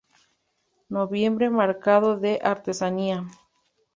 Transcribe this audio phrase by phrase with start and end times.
[0.89, 3.27] Noviembre: Mercado de Artesanía.